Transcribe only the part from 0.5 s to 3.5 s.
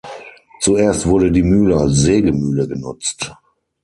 Zuerst wurde die Mühle als Sägemühle genutzt.